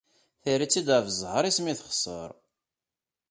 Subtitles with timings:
[0.43, 2.29] Terra-tt-id ɣef ẓẓher-is mi texser.